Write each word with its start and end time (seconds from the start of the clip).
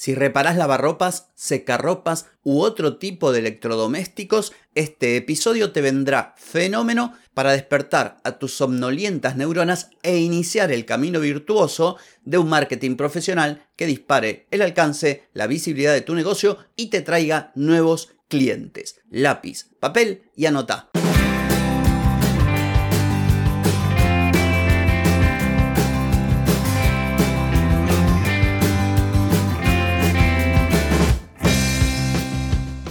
Si 0.00 0.14
reparás 0.14 0.56
lavarropas, 0.56 1.28
secarropas 1.34 2.24
u 2.42 2.60
otro 2.60 2.96
tipo 2.96 3.32
de 3.32 3.40
electrodomésticos, 3.40 4.54
este 4.74 5.18
episodio 5.18 5.72
te 5.72 5.82
vendrá 5.82 6.34
fenómeno 6.38 7.12
para 7.34 7.52
despertar 7.52 8.16
a 8.24 8.38
tus 8.38 8.54
somnolientas 8.54 9.36
neuronas 9.36 9.90
e 10.02 10.16
iniciar 10.16 10.72
el 10.72 10.86
camino 10.86 11.20
virtuoso 11.20 11.98
de 12.24 12.38
un 12.38 12.48
marketing 12.48 12.96
profesional 12.96 13.66
que 13.76 13.84
dispare 13.84 14.46
el 14.50 14.62
alcance, 14.62 15.28
la 15.34 15.46
visibilidad 15.46 15.92
de 15.92 16.00
tu 16.00 16.14
negocio 16.14 16.56
y 16.76 16.86
te 16.86 17.02
traiga 17.02 17.52
nuevos 17.54 18.14
clientes. 18.28 19.02
Lápiz, 19.10 19.66
papel 19.80 20.22
y 20.34 20.46
anota. 20.46 20.89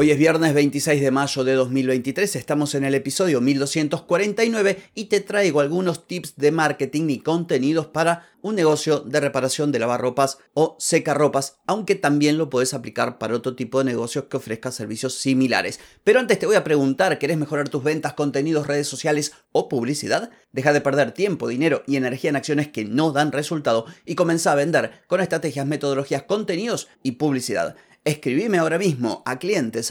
Hoy 0.00 0.12
es 0.12 0.18
viernes 0.18 0.54
26 0.54 1.00
de 1.00 1.10
mayo 1.10 1.42
de 1.42 1.54
2023, 1.54 2.36
estamos 2.36 2.76
en 2.76 2.84
el 2.84 2.94
episodio 2.94 3.40
1249 3.40 4.78
y 4.94 5.06
te 5.06 5.20
traigo 5.20 5.58
algunos 5.58 6.06
tips 6.06 6.36
de 6.36 6.52
marketing 6.52 7.08
y 7.08 7.18
contenidos 7.18 7.86
para 7.86 8.28
un 8.40 8.54
negocio 8.54 9.00
de 9.00 9.18
reparación 9.18 9.72
de 9.72 9.80
lavarropas 9.80 10.38
o 10.54 10.76
secarropas, 10.78 11.58
aunque 11.66 11.96
también 11.96 12.38
lo 12.38 12.48
puedes 12.48 12.74
aplicar 12.74 13.18
para 13.18 13.34
otro 13.34 13.56
tipo 13.56 13.80
de 13.80 13.86
negocios 13.86 14.26
que 14.26 14.36
ofrezca 14.36 14.70
servicios 14.70 15.14
similares. 15.14 15.80
Pero 16.04 16.20
antes 16.20 16.38
te 16.38 16.46
voy 16.46 16.54
a 16.54 16.62
preguntar, 16.62 17.18
¿querés 17.18 17.36
mejorar 17.36 17.68
tus 17.68 17.82
ventas, 17.82 18.12
contenidos, 18.12 18.68
redes 18.68 18.86
sociales 18.86 19.32
o 19.50 19.68
publicidad? 19.68 20.30
Deja 20.52 20.72
de 20.72 20.80
perder 20.80 21.10
tiempo, 21.10 21.48
dinero 21.48 21.82
y 21.88 21.96
energía 21.96 22.30
en 22.30 22.36
acciones 22.36 22.68
que 22.68 22.84
no 22.84 23.10
dan 23.10 23.32
resultado 23.32 23.86
y 24.06 24.14
comienza 24.14 24.52
a 24.52 24.54
vender 24.54 24.92
con 25.08 25.20
estrategias, 25.20 25.66
metodologías, 25.66 26.22
contenidos 26.22 26.86
y 27.02 27.12
publicidad. 27.12 27.74
Escribime 28.08 28.56
ahora 28.56 28.78
mismo 28.78 29.22
a 29.26 29.38
clientes 29.38 29.90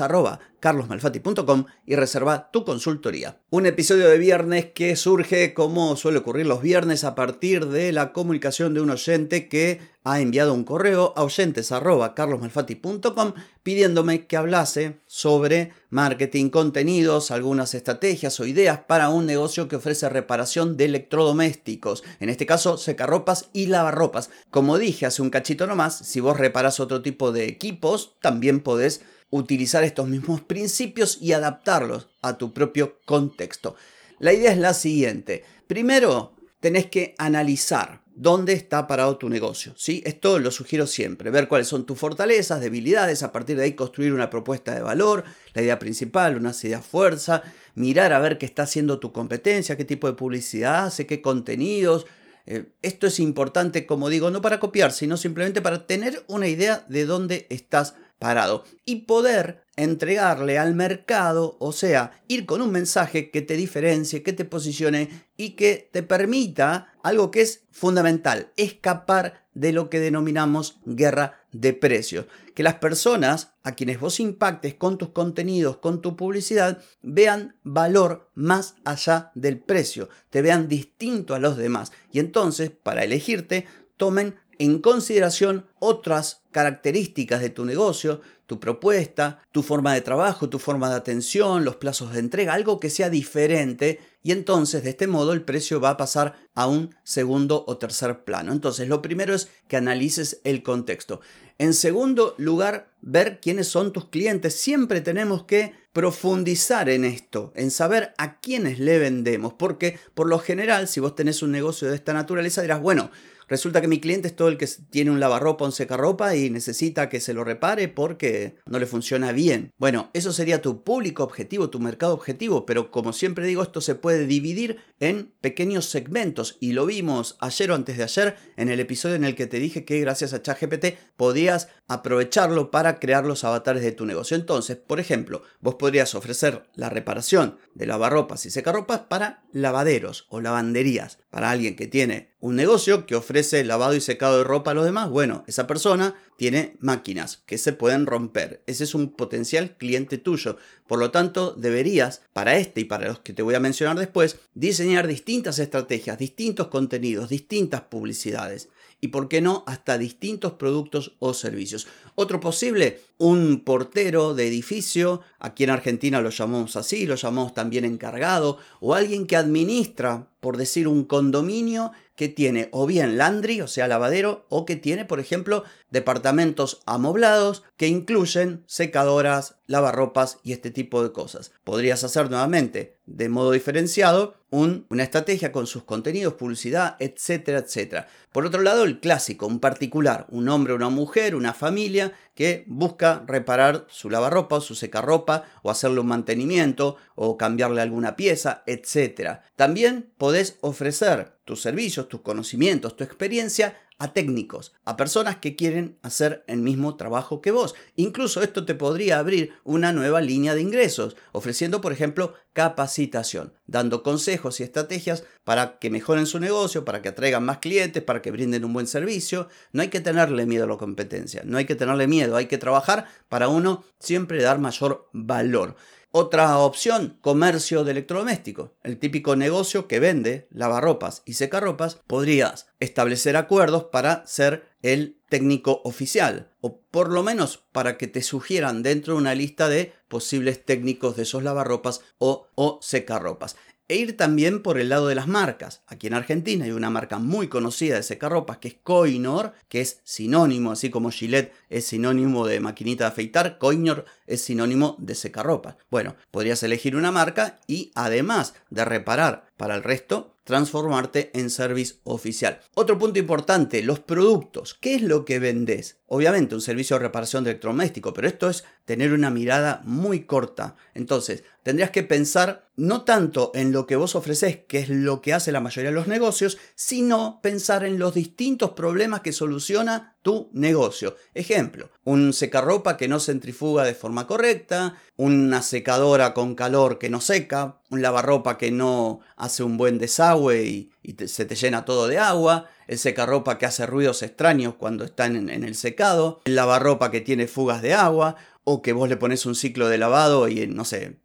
y 1.85 1.95
reserva 1.95 2.49
tu 2.51 2.65
consultoría. 2.65 3.37
Un 3.51 3.67
episodio 3.67 4.09
de 4.09 4.17
viernes 4.17 4.65
que 4.73 4.95
surge 4.95 5.53
como 5.53 5.95
suele 5.95 6.17
ocurrir 6.17 6.47
los 6.47 6.63
viernes 6.63 7.03
a 7.03 7.13
partir 7.13 7.67
de 7.67 7.91
la 7.91 8.13
comunicación 8.13 8.73
de 8.73 8.81
un 8.81 8.89
oyente 8.89 9.47
que 9.47 9.81
ha 10.09 10.21
enviado 10.21 10.53
un 10.53 10.63
correo 10.63 11.11
a 11.17 11.23
oyentes@carlosmalfati.com 11.23 13.33
pidiéndome 13.61 14.25
que 14.25 14.37
hablase 14.37 15.01
sobre 15.05 15.73
marketing, 15.89 16.49
contenidos, 16.49 17.29
algunas 17.29 17.73
estrategias 17.73 18.39
o 18.39 18.45
ideas 18.45 18.79
para 18.87 19.09
un 19.09 19.25
negocio 19.25 19.67
que 19.67 19.75
ofrece 19.75 20.07
reparación 20.07 20.77
de 20.77 20.85
electrodomésticos, 20.85 22.05
en 22.21 22.29
este 22.29 22.45
caso 22.45 22.77
secarropas 22.77 23.49
y 23.51 23.65
lavarropas. 23.65 24.29
Como 24.49 24.77
dije 24.77 25.05
hace 25.05 25.21
un 25.21 25.29
cachito 25.29 25.67
nomás, 25.67 25.97
si 25.97 26.21
vos 26.21 26.37
reparas 26.37 26.79
otro 26.79 27.01
tipo 27.01 27.33
de 27.33 27.43
equipos, 27.43 28.15
también 28.21 28.61
podés 28.61 29.01
utilizar 29.29 29.83
estos 29.83 30.07
mismos 30.07 30.39
principios 30.39 31.17
y 31.21 31.33
adaptarlos 31.33 32.07
a 32.21 32.37
tu 32.37 32.53
propio 32.53 32.97
contexto. 33.03 33.75
La 34.19 34.31
idea 34.31 34.53
es 34.53 34.57
la 34.57 34.73
siguiente. 34.73 35.43
Primero, 35.67 36.31
tenés 36.61 36.85
que 36.85 37.13
analizar 37.17 38.06
dónde 38.17 38.53
está 38.53 38.87
parado 38.87 39.17
tu 39.17 39.29
negocio. 39.29 39.73
¿sí? 39.77 40.01
Esto 40.05 40.39
lo 40.39 40.49
sugiero 40.49 40.87
siempre, 40.87 41.29
ver 41.29 41.47
cuáles 41.47 41.67
son 41.67 41.85
tus 41.85 41.99
fortalezas, 41.99 42.59
debilidades, 42.59 43.21
a 43.21 43.31
partir 43.31 43.55
de 43.57 43.63
ahí 43.63 43.73
construir 43.73 44.11
una 44.11 44.29
propuesta 44.29 44.73
de 44.73 44.81
valor, 44.81 45.23
la 45.53 45.61
idea 45.61 45.77
principal, 45.77 46.35
una 46.35 46.51
idea 46.63 46.81
fuerza, 46.81 47.43
mirar 47.75 48.13
a 48.13 48.19
ver 48.19 48.39
qué 48.39 48.47
está 48.47 48.63
haciendo 48.63 48.99
tu 48.99 49.11
competencia, 49.11 49.77
qué 49.77 49.85
tipo 49.85 50.07
de 50.07 50.13
publicidad 50.13 50.85
hace, 50.85 51.05
qué 51.05 51.21
contenidos. 51.21 52.07
Eh, 52.47 52.71
esto 52.81 53.05
es 53.05 53.19
importante, 53.19 53.85
como 53.85 54.09
digo, 54.09 54.31
no 54.31 54.41
para 54.41 54.59
copiar, 54.59 54.91
sino 54.91 55.15
simplemente 55.15 55.61
para 55.61 55.85
tener 55.85 56.23
una 56.27 56.47
idea 56.47 56.85
de 56.89 57.05
dónde 57.05 57.45
estás 57.51 57.93
parado 58.17 58.63
y 58.83 59.01
poder 59.01 59.66
entregarle 59.77 60.57
al 60.57 60.73
mercado, 60.73 61.55
o 61.59 61.71
sea, 61.71 62.19
ir 62.27 62.45
con 62.45 62.61
un 62.61 62.71
mensaje 62.71 63.29
que 63.29 63.41
te 63.41 63.55
diferencie, 63.55 64.23
que 64.23 64.33
te 64.33 64.43
posicione 64.43 65.25
y 65.37 65.51
que 65.51 65.89
te 65.93 66.03
permita 66.03 66.93
algo 67.03 67.31
que 67.31 67.41
es 67.41 67.63
fundamental, 67.71 68.51
escapar 68.57 69.45
de 69.53 69.71
lo 69.71 69.89
que 69.89 69.99
denominamos 69.99 70.79
guerra 70.85 71.45
de 71.51 71.73
precios. 71.73 72.25
Que 72.55 72.63
las 72.63 72.75
personas 72.75 73.53
a 73.63 73.73
quienes 73.73 73.99
vos 73.99 74.19
impactes 74.19 74.73
con 74.73 74.97
tus 74.97 75.09
contenidos, 75.09 75.77
con 75.77 76.01
tu 76.01 76.15
publicidad, 76.15 76.81
vean 77.01 77.55
valor 77.63 78.31
más 78.33 78.75
allá 78.83 79.31
del 79.35 79.59
precio, 79.59 80.09
te 80.31 80.41
vean 80.41 80.67
distinto 80.67 81.35
a 81.35 81.39
los 81.39 81.55
demás. 81.55 81.91
Y 82.11 82.19
entonces, 82.19 82.71
para 82.71 83.03
elegirte, 83.03 83.67
tomen 83.95 84.35
en 84.59 84.79
consideración 84.79 85.65
otras 85.79 86.43
características 86.51 87.41
de 87.41 87.49
tu 87.49 87.65
negocio, 87.65 88.21
tu 88.47 88.59
propuesta, 88.59 89.43
tu 89.51 89.61
forma 89.61 89.93
de 89.93 90.01
trabajo, 90.01 90.49
tu 90.49 90.57
forma 90.57 90.89
de 90.89 90.95
atención, 90.95 91.65
los 91.65 91.75
plazos 91.75 92.13
de 92.13 92.19
entrega, 92.19 92.53
algo 92.53 92.79
que 92.79 92.89
sea 92.89 93.09
diferente 93.09 93.99
y 94.23 94.31
entonces 94.31 94.83
de 94.83 94.91
este 94.91 95.05
modo 95.05 95.33
el 95.33 95.43
precio 95.43 95.79
va 95.79 95.91
a 95.91 95.97
pasar 95.97 96.35
a 96.55 96.67
un 96.67 96.95
segundo 97.03 97.65
o 97.67 97.77
tercer 97.77 98.23
plano. 98.23 98.53
Entonces 98.53 98.87
lo 98.87 99.01
primero 99.01 99.35
es 99.35 99.49
que 99.67 99.77
analices 99.77 100.39
el 100.45 100.63
contexto. 100.63 101.19
En 101.59 101.73
segundo 101.73 102.35
lugar, 102.37 102.93
ver 103.01 103.39
quiénes 103.41 103.67
son 103.67 103.91
tus 103.91 104.09
clientes. 104.09 104.53
Siempre 104.55 105.01
tenemos 105.01 105.43
que 105.43 105.73
profundizar 105.91 106.89
en 106.89 107.05
esto, 107.05 107.51
en 107.55 107.71
saber 107.71 108.13
a 108.17 108.39
quiénes 108.39 108.79
le 108.79 108.99
vendemos, 108.99 109.53
porque 109.53 109.99
por 110.13 110.27
lo 110.27 110.39
general 110.39 110.87
si 110.87 110.99
vos 110.99 111.15
tenés 111.15 111.41
un 111.41 111.51
negocio 111.51 111.89
de 111.89 111.95
esta 111.95 112.13
naturaleza 112.13 112.61
dirás, 112.61 112.81
bueno, 112.81 113.11
Resulta 113.47 113.81
que 113.81 113.87
mi 113.87 113.99
cliente 113.99 114.27
es 114.27 114.35
todo 114.35 114.49
el 114.49 114.57
que 114.57 114.67
tiene 114.89 115.11
un 115.11 115.19
lavarropa 115.19 115.65
un 115.65 115.71
secarropa 115.71 116.35
y 116.35 116.49
necesita 116.49 117.09
que 117.09 117.19
se 117.19 117.33
lo 117.33 117.43
repare 117.43 117.87
porque 117.87 118.55
no 118.65 118.79
le 118.79 118.85
funciona 118.85 119.31
bien. 119.31 119.71
Bueno, 119.77 120.09
eso 120.13 120.33
sería 120.33 120.61
tu 120.61 120.83
público 120.83 121.23
objetivo, 121.23 121.69
tu 121.69 121.79
mercado 121.79 122.13
objetivo, 122.13 122.65
pero 122.65 122.91
como 122.91 123.13
siempre 123.13 123.47
digo, 123.47 123.63
esto 123.63 123.81
se 123.81 123.95
puede 123.95 124.25
dividir 124.25 124.77
en 124.99 125.31
pequeños 125.41 125.85
segmentos 125.85 126.57
y 126.59 126.73
lo 126.73 126.85
vimos 126.85 127.37
ayer 127.39 127.71
o 127.71 127.75
antes 127.75 127.97
de 127.97 128.03
ayer 128.03 128.35
en 128.57 128.69
el 128.69 128.79
episodio 128.79 129.15
en 129.15 129.23
el 129.23 129.35
que 129.35 129.47
te 129.47 129.59
dije 129.59 129.85
que 129.85 129.99
gracias 129.99 130.33
a 130.33 130.41
ChatGPT 130.41 130.97
podías 131.15 131.69
aprovecharlo 131.87 132.71
para 132.71 132.99
crear 132.99 133.25
los 133.25 133.43
avatares 133.43 133.83
de 133.83 133.91
tu 133.91 134.05
negocio. 134.05 134.35
Entonces, 134.35 134.77
por 134.77 134.99
ejemplo, 134.99 135.43
vos 135.61 135.75
podrías 135.75 136.15
ofrecer 136.15 136.67
la 136.75 136.89
reparación 136.89 137.57
de 137.73 137.85
lavarropas 137.85 138.45
y 138.45 138.49
secarropas 138.49 139.01
para 139.01 139.43
lavaderos 139.51 140.25
o 140.29 140.41
lavanderías, 140.41 141.19
para 141.29 141.51
alguien 141.51 141.75
que 141.75 141.87
tiene 141.87 142.35
un 142.47 142.55
negocio 142.55 143.05
que 143.05 143.15
ofrece 143.15 143.65
lavado 143.65 143.93
y 143.93 143.99
secado 143.99 144.37
de 144.37 144.45
ropa 144.45 144.71
a 144.71 144.73
los 144.73 144.85
demás, 144.85 145.09
bueno, 145.09 145.43
esa 145.47 145.67
persona 145.67 146.15
tiene 146.37 146.77
máquinas 146.79 147.43
que 147.45 147.57
se 147.57 147.73
pueden 147.73 148.05
romper. 148.05 148.63
Ese 148.67 148.85
es 148.85 148.95
un 148.95 149.09
potencial 149.09 149.75
cliente 149.75 150.17
tuyo. 150.17 150.55
Por 150.87 150.97
lo 150.99 151.11
tanto, 151.11 151.51
deberías, 151.51 152.21
para 152.31 152.55
este 152.55 152.81
y 152.81 152.85
para 152.85 153.09
los 153.09 153.19
que 153.19 153.33
te 153.33 153.41
voy 153.41 153.55
a 153.55 153.59
mencionar 153.59 153.99
después, 153.99 154.37
diseñar 154.53 155.07
distintas 155.07 155.59
estrategias, 155.59 156.17
distintos 156.17 156.67
contenidos, 156.67 157.27
distintas 157.27 157.81
publicidades 157.81 158.69
y, 159.01 159.09
por 159.09 159.27
qué 159.27 159.41
no, 159.41 159.65
hasta 159.67 159.97
distintos 159.97 160.53
productos 160.53 161.17
o 161.19 161.33
servicios. 161.33 161.87
Otro 162.15 162.39
posible, 162.39 163.01
un 163.17 163.61
portero 163.63 164.33
de 164.33 164.47
edificio, 164.47 165.21
aquí 165.39 165.65
en 165.65 165.69
Argentina 165.71 166.21
lo 166.21 166.29
llamamos 166.29 166.77
así, 166.77 167.05
lo 167.05 167.15
llamamos 167.15 167.53
también 167.53 167.83
encargado, 167.85 168.57
o 168.79 168.95
alguien 168.95 169.27
que 169.27 169.35
administra, 169.35 170.29
por 170.39 170.57
decir, 170.57 170.87
un 170.87 171.03
condominio 171.05 171.91
que 172.15 172.27
tiene 172.27 172.67
o 172.71 172.87
bien 172.87 173.17
landry, 173.17 173.61
o 173.61 173.67
sea, 173.67 173.87
lavadero, 173.87 174.45
o 174.49 174.65
que 174.65 174.75
tiene, 174.75 175.05
por 175.05 175.19
ejemplo, 175.19 175.63
departamentos 175.91 176.81
amoblados 176.85 177.63
que 177.77 177.87
incluyen 177.87 178.63
secadoras, 178.65 179.55
lavarropas 179.67 180.39
y 180.43 180.51
este 180.51 180.71
tipo 180.71 181.03
de 181.03 181.11
cosas. 181.11 181.51
Podrías 181.63 182.03
hacer 182.03 182.29
nuevamente 182.29 182.97
de 183.05 183.29
modo 183.29 183.51
diferenciado 183.51 184.35
una 184.49 185.03
estrategia 185.03 185.51
con 185.51 185.67
sus 185.67 185.83
contenidos, 185.83 186.35
publicidad, 186.35 186.95
etcétera, 186.99 187.59
etcétera. 187.59 188.07
Por 188.31 188.45
otro 188.45 188.61
lado, 188.61 188.83
el 188.83 188.99
clásico, 188.99 189.45
un 189.45 189.59
particular, 189.59 190.25
un 190.29 190.47
hombre, 190.49 190.73
una 190.73 190.89
mujer, 190.89 191.35
una 191.35 191.53
familia 191.53 192.13
que 192.33 192.63
busca 192.67 193.23
reparar 193.27 193.85
su 193.89 194.09
lavarropa 194.09 194.57
o 194.57 194.61
su 194.61 194.73
secarropa 194.73 195.43
o 195.63 195.69
hacerle 195.69 195.99
un 195.99 196.07
mantenimiento 196.07 196.97
o 197.19 197.35
cambiarle 197.35 197.81
alguna 197.81 198.15
pieza, 198.15 198.63
etc. 198.67 199.39
También 199.55 200.13
podés 200.17 200.57
ofrecer 200.61 201.33
tus 201.45 201.61
servicios, 201.61 202.07
tus 202.07 202.21
conocimientos, 202.21 202.95
tu 202.95 203.03
experiencia 203.03 203.75
a 203.99 204.13
técnicos, 204.13 204.73
a 204.85 204.95
personas 204.95 205.37
que 205.37 205.55
quieren 205.55 205.97
hacer 206.03 206.43
el 206.45 206.59
mismo 206.59 206.95
trabajo 206.97 207.41
que 207.41 207.49
vos. 207.49 207.73
Incluso 207.95 208.43
esto 208.43 208.65
te 208.65 208.75
podría 208.75 209.17
abrir 209.17 209.53
una 209.63 209.91
nueva 209.91 210.21
línea 210.21 210.53
de 210.53 210.61
ingresos, 210.61 211.15
ofreciendo, 211.31 211.81
por 211.81 211.93
ejemplo, 211.93 212.35
capacitación, 212.53 213.53
dando 213.65 214.03
consejos 214.03 214.59
y 214.59 214.63
estrategias 214.63 215.23
para 215.43 215.79
que 215.79 215.89
mejoren 215.89 216.27
su 216.27 216.39
negocio, 216.39 216.85
para 216.85 217.01
que 217.01 217.09
atraigan 217.09 217.45
más 217.45 217.57
clientes, 217.57 218.03
para 218.03 218.21
que 218.21 218.29
brinden 218.29 218.65
un 218.65 218.73
buen 218.73 218.85
servicio. 218.85 219.47
No 219.71 219.81
hay 219.81 219.87
que 219.87 220.01
tenerle 220.01 220.45
miedo 220.45 220.65
a 220.65 220.67
la 220.67 220.77
competencia, 220.77 221.41
no 221.43 221.57
hay 221.57 221.65
que 221.65 221.75
tenerle 221.75 222.05
miedo, 222.05 222.35
hay 222.35 222.45
que 222.45 222.59
trabajar 222.59 223.07
para 223.29 223.47
uno 223.47 223.83
siempre 223.99 224.43
dar 224.43 224.59
mayor 224.59 225.09
valor. 225.11 225.75
Otra 226.19 226.57
opción, 226.57 227.19
comercio 227.21 227.83
de 227.83 227.91
electrodomésticos. 227.91 228.71
El 228.81 228.97
típico 228.97 229.35
negocio 229.35 229.87
que 229.87 229.99
vende 229.99 230.47
lavarropas 230.49 231.21
y 231.25 231.33
secarropas, 231.33 232.01
podrías 232.07 232.65
establecer 232.79 233.37
acuerdos 233.37 233.83
para 233.91 234.25
ser 234.25 234.67
el 234.81 235.21
técnico 235.29 235.79
oficial 235.83 236.55
o 236.59 236.81
por 236.81 237.11
lo 237.11 237.21
menos 237.21 237.57
para 237.71 237.99
que 237.99 238.07
te 238.07 238.23
sugieran 238.23 238.81
dentro 238.81 239.13
de 239.13 239.19
una 239.19 239.35
lista 239.35 239.69
de 239.69 239.93
posibles 240.07 240.65
técnicos 240.65 241.17
de 241.17 241.21
esos 241.21 241.43
lavarropas 241.43 242.01
o, 242.17 242.47
o 242.55 242.79
secarropas 242.81 243.55
e 243.87 243.95
ir 243.95 244.17
también 244.17 244.61
por 244.61 244.77
el 244.77 244.89
lado 244.89 245.07
de 245.07 245.15
las 245.15 245.27
marcas. 245.27 245.81
Aquí 245.87 246.07
en 246.07 246.13
Argentina 246.13 246.65
hay 246.65 246.71
una 246.71 246.89
marca 246.89 247.19
muy 247.19 247.47
conocida 247.47 247.95
de 247.95 248.03
secarropas 248.03 248.57
que 248.57 248.67
es 248.69 248.75
Coinor, 248.83 249.53
que 249.69 249.81
es 249.81 250.01
sinónimo, 250.03 250.71
así 250.71 250.89
como 250.89 251.11
Gillette 251.11 251.53
es 251.69 251.85
sinónimo 251.85 252.45
de 252.45 252.59
maquinita 252.59 253.05
de 253.05 253.09
afeitar, 253.09 253.57
Coinor 253.57 254.05
es 254.25 254.41
sinónimo 254.41 254.95
de 254.99 255.15
secarropas. 255.15 255.75
Bueno, 255.89 256.15
podrías 256.31 256.61
elegir 256.63 256.95
una 256.95 257.11
marca 257.11 257.59
y 257.67 257.91
además 257.95 258.53
de 258.69 258.85
reparar 258.85 259.47
para 259.57 259.75
el 259.75 259.83
resto, 259.83 260.35
transformarte 260.43 261.31
en 261.37 261.49
service 261.49 261.95
oficial. 262.05 262.61
Otro 262.73 262.97
punto 262.97 263.19
importante, 263.19 263.83
los 263.83 263.99
productos. 263.99 264.75
¿Qué 264.75 264.95
es 264.95 265.01
lo 265.01 265.25
que 265.25 265.39
vendes? 265.39 265.97
Obviamente 266.07 266.55
un 266.55 266.61
servicio 266.61 266.95
de 266.95 267.03
reparación 267.03 267.43
de 267.43 267.51
electrodoméstico, 267.51 268.13
pero 268.13 268.27
esto 268.27 268.49
es 268.49 268.63
tener 268.85 269.11
una 269.11 269.29
mirada 269.29 269.81
muy 269.83 270.21
corta. 270.21 270.75
Entonces, 270.93 271.43
tendrías 271.63 271.91
que 271.91 272.03
pensar 272.03 272.69
no 272.77 273.03
tanto 273.03 273.51
en 273.55 273.73
lo 273.73 273.85
que 273.85 273.97
vos 273.97 274.15
ofreces, 274.15 274.59
que 274.67 274.79
es 274.79 274.89
lo 274.89 275.21
que 275.21 275.33
hace 275.33 275.51
la 275.51 275.59
mayoría 275.59 275.89
de 275.89 275.95
los 275.95 276.07
negocios, 276.07 276.57
sino 276.75 277.41
pensar 277.41 277.83
en 277.83 277.99
los 277.99 278.13
distintos 278.13 278.71
problemas 278.71 279.19
que 279.19 279.33
soluciona 279.33 280.15
tu 280.21 280.49
negocio. 280.53 281.17
Ejemplo, 281.33 281.89
un 282.05 282.31
secarropa 282.31 282.95
que 282.95 283.09
no 283.09 283.19
centrifuga 283.19 283.83
de 283.83 283.95
forma 283.95 284.27
correcta, 284.27 284.95
una 285.17 285.61
secadora 285.61 286.33
con 286.33 286.55
calor 286.55 286.99
que 286.99 287.09
no 287.09 287.19
seca, 287.19 287.81
un 287.89 288.01
lavarropa 288.01 288.57
que 288.57 288.71
no 288.71 289.19
hace 289.35 289.63
un 289.63 289.77
buen 289.77 289.97
desagüe 289.97 290.63
y, 290.63 290.91
se 291.25 291.45
te 291.45 291.55
llena 291.55 291.85
todo 291.85 292.07
de 292.07 292.19
agua, 292.19 292.69
el 292.87 292.97
secarropa 292.97 293.57
que 293.57 293.65
hace 293.65 293.85
ruidos 293.85 294.23
extraños 294.23 294.75
cuando 294.75 295.03
está 295.05 295.25
en, 295.25 295.49
en 295.49 295.63
el 295.63 295.75
secado, 295.75 296.41
el 296.45 296.55
lavarropa 296.55 297.11
que 297.11 297.21
tiene 297.21 297.47
fugas 297.47 297.81
de 297.81 297.93
agua, 297.93 298.37
o 298.69 298.81
que 298.81 298.91
vos 298.91 299.07
le 299.07 299.15
pones 299.15 299.45
un 299.45 299.55
ciclo 299.55 299.87
de 299.87 299.97
lavado 299.97 300.49
y 300.49 300.67
no 300.67 300.83
sé, 300.83 301.19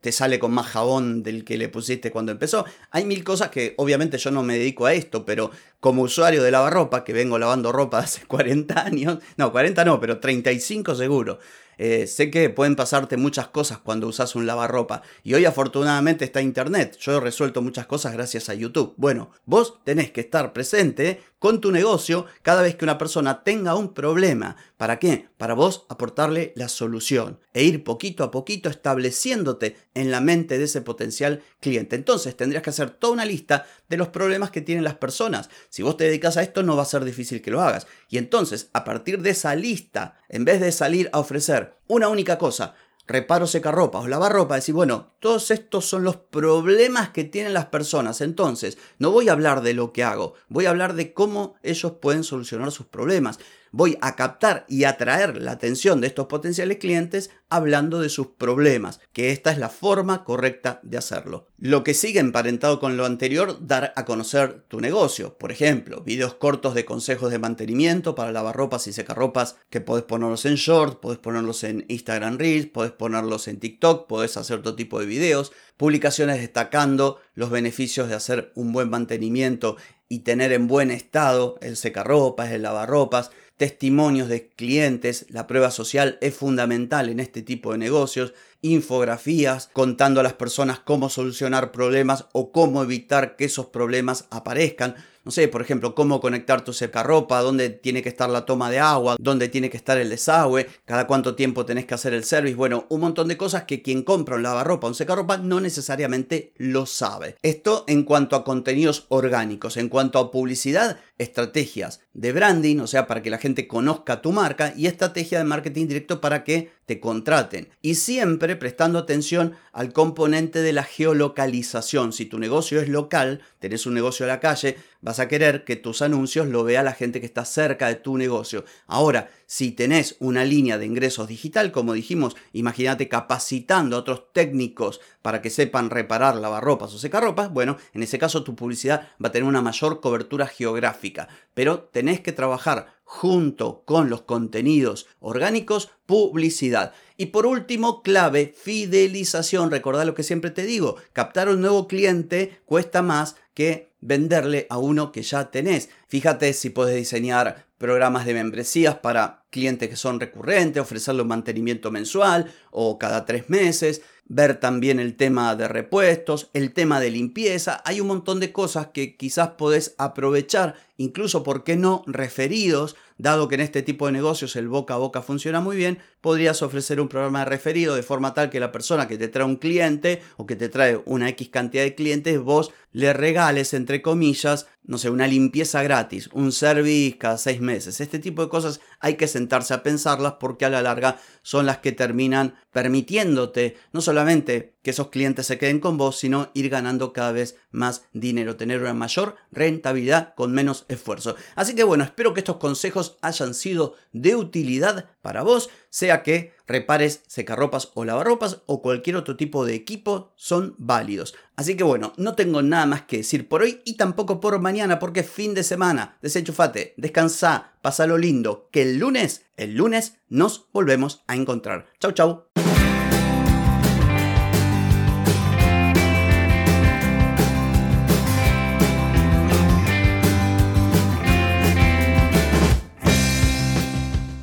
te 0.00 0.12
sale 0.12 0.38
con 0.38 0.52
más 0.52 0.66
jabón 0.68 1.22
del 1.22 1.44
que 1.44 1.58
le 1.58 1.68
pusiste 1.68 2.10
cuando 2.10 2.32
empezó. 2.32 2.64
Hay 2.90 3.04
mil 3.04 3.22
cosas 3.22 3.50
que 3.50 3.74
obviamente 3.76 4.16
yo 4.16 4.30
no 4.30 4.42
me 4.42 4.56
dedico 4.56 4.86
a 4.86 4.94
esto, 4.94 5.26
pero 5.26 5.50
como 5.80 6.02
usuario 6.02 6.42
de 6.42 6.50
lavarropa, 6.50 7.04
que 7.04 7.12
vengo 7.12 7.38
lavando 7.38 7.72
ropa 7.72 7.98
hace 7.98 8.24
40 8.26 8.84
años, 8.84 9.18
no, 9.36 9.52
40 9.52 9.84
no, 9.84 10.00
pero 10.00 10.18
35 10.18 10.94
seguro. 10.94 11.38
Eh, 11.78 12.06
sé 12.06 12.30
que 12.30 12.48
pueden 12.48 12.74
pasarte 12.74 13.16
muchas 13.16 13.48
cosas 13.48 13.78
cuando 13.78 14.06
usas 14.06 14.34
un 14.34 14.46
lavarropa 14.46 15.02
y 15.22 15.34
hoy 15.34 15.44
afortunadamente 15.44 16.24
está 16.24 16.40
internet. 16.40 16.96
Yo 16.98 17.16
he 17.16 17.20
resuelto 17.20 17.60
muchas 17.60 17.86
cosas 17.86 18.14
gracias 18.14 18.48
a 18.48 18.54
YouTube. 18.54 18.94
Bueno, 18.96 19.30
vos 19.44 19.80
tenés 19.84 20.10
que 20.10 20.22
estar 20.22 20.52
presente 20.52 21.20
con 21.38 21.60
tu 21.60 21.70
negocio 21.70 22.26
cada 22.42 22.62
vez 22.62 22.76
que 22.76 22.84
una 22.84 22.96
persona 22.96 23.44
tenga 23.44 23.74
un 23.74 23.92
problema. 23.92 24.56
¿Para 24.76 24.98
qué? 24.98 25.28
Para 25.36 25.54
vos 25.54 25.84
aportarle 25.88 26.52
la 26.56 26.68
solución 26.68 27.40
e 27.52 27.64
ir 27.64 27.84
poquito 27.84 28.24
a 28.24 28.30
poquito 28.30 28.70
estableciéndote 28.70 29.76
en 29.94 30.10
la 30.10 30.20
mente 30.20 30.58
de 30.58 30.64
ese 30.64 30.80
potencial 30.80 31.42
cliente. 31.60 31.94
Entonces 31.94 32.36
tendrías 32.36 32.62
que 32.62 32.70
hacer 32.70 32.90
toda 32.90 33.12
una 33.12 33.24
lista 33.26 33.66
de 33.88 33.98
los 33.98 34.08
problemas 34.08 34.50
que 34.50 34.62
tienen 34.62 34.84
las 34.84 34.94
personas. 34.94 35.50
Si 35.76 35.82
vos 35.82 35.98
te 35.98 36.04
dedicas 36.04 36.38
a 36.38 36.42
esto 36.42 36.62
no 36.62 36.74
va 36.74 36.84
a 36.84 36.86
ser 36.86 37.04
difícil 37.04 37.42
que 37.42 37.50
lo 37.50 37.60
hagas. 37.60 37.86
Y 38.08 38.16
entonces 38.16 38.70
a 38.72 38.82
partir 38.82 39.20
de 39.20 39.28
esa 39.28 39.54
lista, 39.54 40.18
en 40.30 40.46
vez 40.46 40.58
de 40.58 40.72
salir 40.72 41.10
a 41.12 41.18
ofrecer 41.18 41.76
una 41.86 42.08
única 42.08 42.38
cosa, 42.38 42.74
reparo 43.06 43.46
secarropa 43.46 43.98
o 43.98 44.08
lavar 44.08 44.32
ropa, 44.32 44.54
decir, 44.54 44.74
bueno, 44.74 45.12
todos 45.20 45.50
estos 45.50 45.84
son 45.84 46.02
los 46.02 46.16
problemas 46.16 47.10
que 47.10 47.24
tienen 47.24 47.52
las 47.52 47.66
personas. 47.66 48.22
Entonces, 48.22 48.78
no 48.98 49.10
voy 49.10 49.28
a 49.28 49.32
hablar 49.32 49.60
de 49.60 49.74
lo 49.74 49.92
que 49.92 50.02
hago, 50.02 50.32
voy 50.48 50.64
a 50.64 50.70
hablar 50.70 50.94
de 50.94 51.12
cómo 51.12 51.56
ellos 51.62 51.92
pueden 52.00 52.24
solucionar 52.24 52.72
sus 52.72 52.86
problemas 52.86 53.38
voy 53.72 53.98
a 54.00 54.16
captar 54.16 54.64
y 54.68 54.84
atraer 54.84 55.40
la 55.40 55.52
atención 55.52 56.00
de 56.00 56.06
estos 56.06 56.26
potenciales 56.26 56.78
clientes 56.78 57.30
hablando 57.48 58.00
de 58.00 58.08
sus 58.08 58.28
problemas, 58.28 59.00
que 59.12 59.30
esta 59.30 59.52
es 59.52 59.58
la 59.58 59.68
forma 59.68 60.24
correcta 60.24 60.80
de 60.82 60.98
hacerlo. 60.98 61.48
Lo 61.58 61.84
que 61.84 61.94
sigue 61.94 62.20
emparentado 62.20 62.80
con 62.80 62.96
lo 62.96 63.06
anterior, 63.06 63.58
dar 63.66 63.92
a 63.96 64.04
conocer 64.04 64.64
tu 64.68 64.80
negocio. 64.80 65.38
Por 65.38 65.52
ejemplo, 65.52 66.02
videos 66.02 66.34
cortos 66.34 66.74
de 66.74 66.84
consejos 66.84 67.30
de 67.30 67.38
mantenimiento 67.38 68.14
para 68.14 68.32
lavarropas 68.32 68.86
y 68.86 68.92
secarropas 68.92 69.56
que 69.70 69.80
podés 69.80 70.04
ponerlos 70.04 70.44
en 70.44 70.56
short, 70.56 71.00
podés 71.00 71.18
ponerlos 71.18 71.62
en 71.64 71.84
Instagram 71.88 72.38
Reels, 72.38 72.66
podés 72.66 72.92
ponerlos 72.92 73.48
en 73.48 73.60
TikTok, 73.60 74.06
podés 74.08 74.36
hacer 74.36 74.62
todo 74.62 74.74
tipo 74.74 74.98
de 75.00 75.06
videos, 75.06 75.52
publicaciones 75.76 76.40
destacando 76.40 77.20
los 77.34 77.50
beneficios 77.50 78.08
de 78.08 78.14
hacer 78.14 78.52
un 78.54 78.72
buen 78.72 78.90
mantenimiento 78.90 79.76
y 80.08 80.20
tener 80.20 80.52
en 80.52 80.68
buen 80.68 80.90
estado 80.90 81.58
el 81.60 81.76
secarropas, 81.76 82.50
el 82.50 82.62
lavarropas, 82.62 83.30
testimonios 83.56 84.28
de 84.28 84.48
clientes, 84.48 85.26
la 85.30 85.46
prueba 85.46 85.70
social 85.70 86.18
es 86.20 86.34
fundamental 86.34 87.08
en 87.08 87.20
este 87.20 87.42
tipo 87.42 87.72
de 87.72 87.78
negocios, 87.78 88.34
infografías 88.62 89.70
contando 89.72 90.20
a 90.20 90.22
las 90.22 90.34
personas 90.34 90.80
cómo 90.80 91.08
solucionar 91.08 91.72
problemas 91.72 92.26
o 92.32 92.52
cómo 92.52 92.82
evitar 92.82 93.36
que 93.36 93.46
esos 93.46 93.66
problemas 93.66 94.26
aparezcan 94.30 94.96
no 95.26 95.32
sé, 95.32 95.48
por 95.48 95.60
ejemplo, 95.60 95.92
cómo 95.96 96.20
conectar 96.20 96.62
tu 96.62 96.72
secarropa, 96.72 97.40
dónde 97.40 97.68
tiene 97.68 98.00
que 98.00 98.08
estar 98.08 98.30
la 98.30 98.46
toma 98.46 98.70
de 98.70 98.78
agua, 98.78 99.16
dónde 99.18 99.48
tiene 99.48 99.68
que 99.68 99.76
estar 99.76 99.98
el 99.98 100.08
desagüe, 100.08 100.68
cada 100.84 101.08
cuánto 101.08 101.34
tiempo 101.34 101.66
tenés 101.66 101.84
que 101.84 101.94
hacer 101.94 102.14
el 102.14 102.22
service, 102.22 102.54
bueno, 102.54 102.86
un 102.90 103.00
montón 103.00 103.26
de 103.26 103.36
cosas 103.36 103.64
que 103.64 103.82
quien 103.82 104.04
compra 104.04 104.36
un 104.36 104.44
lavarropa 104.44 104.86
un 104.86 104.94
secarropa 104.94 105.36
no 105.36 105.58
necesariamente 105.58 106.52
lo 106.58 106.86
sabe. 106.86 107.34
Esto 107.42 107.84
en 107.88 108.04
cuanto 108.04 108.36
a 108.36 108.44
contenidos 108.44 109.06
orgánicos, 109.08 109.76
en 109.76 109.88
cuanto 109.88 110.20
a 110.20 110.30
publicidad, 110.30 111.00
estrategias 111.18 112.00
de 112.12 112.32
branding, 112.32 112.78
o 112.78 112.86
sea, 112.86 113.06
para 113.06 113.22
que 113.22 113.30
la 113.30 113.38
gente 113.38 113.66
conozca 113.66 114.22
tu 114.22 114.32
marca 114.32 114.72
y 114.76 114.86
estrategia 114.86 115.38
de 115.38 115.44
marketing 115.44 115.86
directo 115.86 116.20
para 116.20 116.44
que 116.44 116.70
te 116.86 117.00
contraten. 117.00 117.68
Y 117.82 117.96
siempre 117.96 118.56
prestando 118.56 118.98
atención 118.98 119.54
al 119.72 119.92
componente 119.92 120.60
de 120.60 120.72
la 120.72 120.84
geolocalización. 120.84 122.12
Si 122.12 122.26
tu 122.26 122.38
negocio 122.38 122.80
es 122.80 122.88
local, 122.88 123.40
tenés 123.58 123.86
un 123.86 123.94
negocio 123.94 124.24
a 124.24 124.28
la 124.28 124.40
calle, 124.40 124.76
vas 125.00 125.18
a 125.18 125.28
querer 125.28 125.64
que 125.64 125.76
tus 125.76 126.02
anuncios 126.02 126.46
lo 126.46 126.64
vea 126.64 126.82
la 126.82 126.92
gente 126.92 127.20
que 127.20 127.26
está 127.26 127.44
cerca 127.44 127.88
de 127.88 127.96
tu 127.96 128.16
negocio. 128.16 128.64
Ahora, 128.86 129.30
si 129.46 129.70
tenés 129.70 130.16
una 130.18 130.44
línea 130.44 130.76
de 130.76 130.86
ingresos 130.86 131.28
digital, 131.28 131.72
como 131.72 131.92
dijimos, 131.94 132.36
imagínate 132.52 133.08
capacitando 133.08 133.96
a 133.96 134.00
otros 134.00 134.32
técnicos 134.32 135.00
para 135.22 135.40
que 135.40 135.50
sepan 135.50 135.90
reparar 135.90 136.36
lavarropas 136.36 136.92
o 136.92 136.98
secarropas, 136.98 137.52
bueno, 137.52 137.76
en 137.94 138.02
ese 138.02 138.18
caso 138.18 138.44
tu 138.44 138.54
publicidad 138.56 139.08
va 139.22 139.28
a 139.28 139.32
tener 139.32 139.48
una 139.48 139.62
mayor 139.62 140.00
cobertura 140.00 140.46
geográfica, 140.46 141.28
pero 141.54 141.80
tenés 141.80 142.20
que 142.20 142.32
trabajar 142.32 142.96
junto 143.04 143.82
con 143.84 144.10
los 144.10 144.22
contenidos 144.22 145.06
orgánicos, 145.20 145.90
publicidad. 146.06 146.92
Y 147.16 147.26
por 147.26 147.46
último, 147.46 148.02
clave, 148.02 148.52
fidelización. 148.60 149.70
Recordá 149.70 150.04
lo 150.04 150.14
que 150.14 150.24
siempre 150.24 150.50
te 150.50 150.66
digo, 150.66 150.96
captar 151.12 151.48
un 151.48 151.60
nuevo 151.60 151.86
cliente 151.86 152.60
cuesta 152.66 153.02
más 153.02 153.36
que 153.54 153.92
venderle 154.00 154.66
a 154.70 154.78
uno 154.78 155.12
que 155.12 155.22
ya 155.22 155.50
tenés. 155.50 155.88
Fíjate 156.08 156.52
si 156.52 156.70
puedes 156.70 156.96
diseñar 156.96 157.65
programas 157.78 158.26
de 158.26 158.34
membresías 158.34 158.96
para 158.96 159.44
clientes 159.50 159.88
que 159.88 159.96
son 159.96 160.20
recurrentes, 160.20 160.82
ofrecerle 160.82 161.22
un 161.22 161.28
mantenimiento 161.28 161.90
mensual 161.90 162.52
o 162.70 162.98
cada 162.98 163.24
tres 163.24 163.48
meses, 163.50 164.02
ver 164.28 164.58
también 164.58 164.98
el 164.98 165.16
tema 165.16 165.54
de 165.54 165.68
repuestos, 165.68 166.50
el 166.52 166.72
tema 166.72 167.00
de 167.00 167.10
limpieza. 167.10 167.82
Hay 167.84 168.00
un 168.00 168.08
montón 168.08 168.40
de 168.40 168.52
cosas 168.52 168.88
que 168.88 169.16
quizás 169.16 169.50
podés 169.50 169.94
aprovechar, 169.98 170.74
incluso, 170.96 171.42
¿por 171.42 171.64
qué 171.64 171.76
no?, 171.76 172.02
referidos 172.06 172.96
Dado 173.18 173.48
que 173.48 173.54
en 173.54 173.62
este 173.62 173.82
tipo 173.82 174.06
de 174.06 174.12
negocios 174.12 174.56
el 174.56 174.68
boca 174.68 174.94
a 174.94 174.98
boca 174.98 175.22
funciona 175.22 175.60
muy 175.60 175.76
bien, 175.76 175.98
podrías 176.20 176.60
ofrecer 176.62 177.00
un 177.00 177.08
programa 177.08 177.40
de 177.40 177.46
referido 177.46 177.94
de 177.94 178.02
forma 178.02 178.34
tal 178.34 178.50
que 178.50 178.60
la 178.60 178.72
persona 178.72 179.08
que 179.08 179.16
te 179.16 179.28
trae 179.28 179.46
un 179.46 179.56
cliente 179.56 180.22
o 180.36 180.46
que 180.46 180.56
te 180.56 180.68
trae 180.68 181.00
una 181.06 181.28
X 181.30 181.48
cantidad 181.48 181.82
de 181.82 181.94
clientes, 181.94 182.38
vos 182.38 182.72
le 182.92 183.12
regales, 183.12 183.74
entre 183.74 184.02
comillas, 184.02 184.68
no 184.84 184.98
sé, 184.98 185.10
una 185.10 185.26
limpieza 185.26 185.82
gratis, 185.82 186.28
un 186.32 186.52
service 186.52 187.18
cada 187.18 187.38
seis 187.38 187.60
meses. 187.60 188.00
Este 188.00 188.18
tipo 188.18 188.42
de 188.42 188.48
cosas 188.48 188.80
hay 189.00 189.14
que 189.14 189.28
sentarse 189.28 189.74
a 189.74 189.82
pensarlas 189.82 190.34
porque 190.40 190.64
a 190.64 190.70
la 190.70 190.82
larga 190.82 191.18
son 191.42 191.66
las 191.66 191.78
que 191.78 191.92
terminan 191.92 192.54
permitiéndote 192.70 193.76
no 193.92 194.00
solamente 194.00 194.75
que 194.86 194.92
esos 194.92 195.08
clientes 195.08 195.48
se 195.48 195.58
queden 195.58 195.80
con 195.80 195.98
vos, 195.98 196.16
sino 196.16 196.52
ir 196.54 196.68
ganando 196.68 197.12
cada 197.12 197.32
vez 197.32 197.56
más 197.72 198.04
dinero, 198.12 198.54
tener 198.54 198.80
una 198.80 198.94
mayor 198.94 199.34
rentabilidad 199.50 200.32
con 200.36 200.52
menos 200.52 200.84
esfuerzo. 200.86 201.34
Así 201.56 201.74
que 201.74 201.82
bueno, 201.82 202.04
espero 202.04 202.34
que 202.34 202.38
estos 202.38 202.58
consejos 202.58 203.16
hayan 203.20 203.52
sido 203.52 203.96
de 204.12 204.36
utilidad 204.36 205.10
para 205.22 205.42
vos, 205.42 205.70
sea 205.90 206.22
que 206.22 206.52
repares 206.68 207.24
secarropas 207.26 207.90
o 207.94 208.04
lavarropas 208.04 208.62
o 208.66 208.80
cualquier 208.80 209.16
otro 209.16 209.36
tipo 209.36 209.66
de 209.66 209.74
equipo, 209.74 210.30
son 210.36 210.76
válidos. 210.78 211.34
Así 211.56 211.76
que 211.76 211.82
bueno, 211.82 212.12
no 212.16 212.36
tengo 212.36 212.62
nada 212.62 212.86
más 212.86 213.02
que 213.02 213.16
decir 213.16 213.48
por 213.48 213.62
hoy 213.62 213.82
y 213.84 213.94
tampoco 213.94 214.38
por 214.38 214.60
mañana 214.60 215.00
porque 215.00 215.20
es 215.20 215.28
fin 215.28 215.52
de 215.52 215.64
semana. 215.64 216.16
Desenchufate, 216.22 216.94
descansa, 216.96 217.72
lo 218.06 218.18
lindo, 218.18 218.68
que 218.70 218.82
el 218.82 218.98
lunes, 218.98 219.46
el 219.56 219.74
lunes 219.74 220.18
nos 220.28 220.68
volvemos 220.72 221.24
a 221.26 221.34
encontrar. 221.34 221.86
Chau, 221.98 222.12
chau. 222.12 222.65